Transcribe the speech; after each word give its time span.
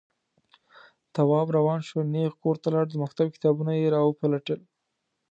تواب 1.13 1.47
روان 1.57 1.79
شو، 1.87 1.99
نېغ 2.13 2.31
کور 2.41 2.55
ته 2.63 2.67
لاړ، 2.73 2.85
د 2.89 2.95
مکتب 3.03 3.27
کتابونه 3.35 3.71
يې 3.79 3.93
راوپلټل. 3.95 4.59